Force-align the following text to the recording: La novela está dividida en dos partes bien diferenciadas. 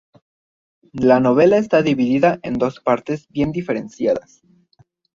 La 0.99 1.19
novela 1.19 1.59
está 1.59 1.83
dividida 1.83 2.39
en 2.41 2.55
dos 2.55 2.79
partes 2.79 3.27
bien 3.29 3.51
diferenciadas. 3.51 4.41